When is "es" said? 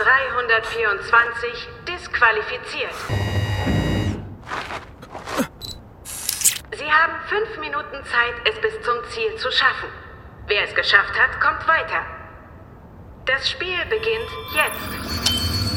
8.48-8.58, 10.64-10.74